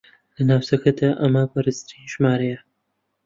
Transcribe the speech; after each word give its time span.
لە 0.35 0.43
ناوچەکەدا 0.49 1.09
ئەمە 1.21 1.43
بەرزترین 1.51 2.05
ژمارەیە 2.13 2.59